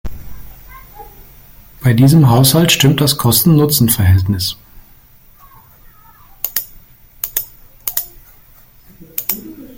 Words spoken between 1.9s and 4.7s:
diesem Haushalt stimmt das Kosten-Nutzen-Verhältnis.